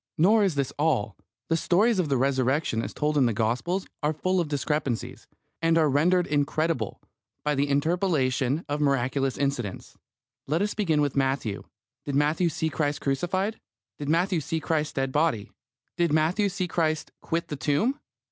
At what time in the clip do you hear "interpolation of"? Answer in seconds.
7.69-8.81